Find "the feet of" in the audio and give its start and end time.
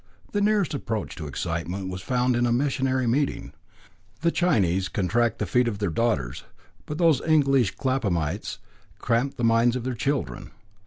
5.37-5.77